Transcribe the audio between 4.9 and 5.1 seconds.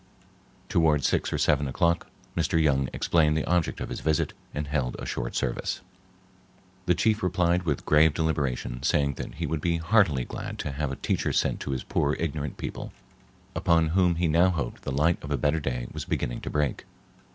a